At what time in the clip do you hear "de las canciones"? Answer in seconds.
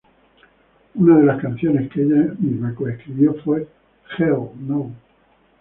1.19-1.91